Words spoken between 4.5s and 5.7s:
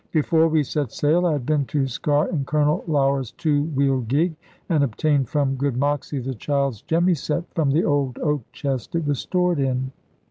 and obtained from